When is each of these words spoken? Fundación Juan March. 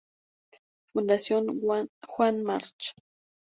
Fundación 0.93 1.43
Juan 1.61 2.43
March. 2.43 2.95